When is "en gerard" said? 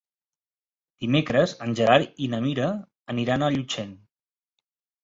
1.67-2.25